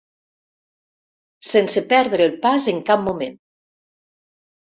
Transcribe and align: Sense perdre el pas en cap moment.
Sense 1.49 1.83
perdre 1.91 2.25
el 2.29 2.33
pas 2.45 2.67
en 2.73 2.79
cap 2.87 3.05
moment. 3.09 3.39